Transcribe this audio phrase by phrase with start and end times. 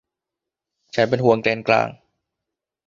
[0.95, 1.89] ฉันเป็นห่วงแกนกลาง